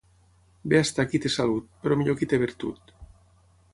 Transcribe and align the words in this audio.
Bé 0.71 0.79
està 0.85 1.05
qui 1.11 1.21
té 1.25 1.31
salut, 1.35 1.67
però 1.85 1.99
millor 2.01 2.19
qui 2.23 2.29
té 2.33 2.41
virtut. 2.45 2.95